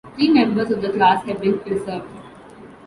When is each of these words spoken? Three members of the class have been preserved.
Three 0.15 0.29
members 0.31 0.71
of 0.71 0.81
the 0.81 0.89
class 0.93 1.23
have 1.25 1.41
been 1.41 1.59
preserved. 1.59 2.07